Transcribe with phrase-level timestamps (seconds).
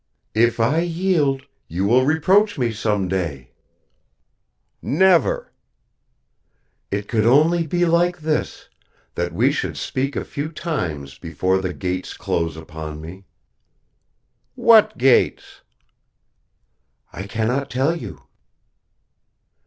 [0.33, 3.51] "If I yield, you will reproach me some day."
[4.81, 5.51] "Never."
[6.89, 8.67] "It could only be like this
[9.13, 13.25] that we should speak a few times before the gates close upon me."
[14.55, 15.61] "What gates?"
[17.13, 18.23] "I cannot tell you."